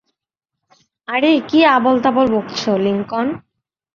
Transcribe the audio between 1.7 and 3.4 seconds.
আবোলতাবোল বকছো, লিংকন।